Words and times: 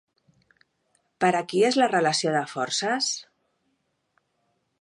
Per 1.25 1.29
a 1.39 1.43
qui 1.51 1.61
és 1.69 1.77
la 1.81 1.89
relació 1.93 2.33
de 2.39 2.41
forces? 2.57 3.13